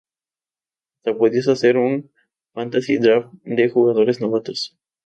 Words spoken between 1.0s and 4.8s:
podías hacer un Fantasy Draft de jugadores novatos.